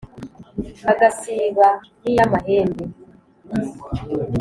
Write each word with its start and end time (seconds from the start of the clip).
Agasiba 0.91 1.67
n’iy’amahembe 2.01 2.83